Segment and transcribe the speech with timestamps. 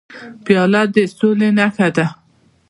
[0.45, 2.05] پیاله د سولې نښه ده.